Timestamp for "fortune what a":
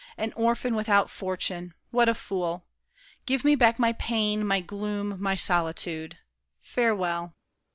1.11-2.15